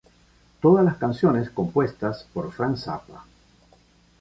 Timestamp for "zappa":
2.75-3.23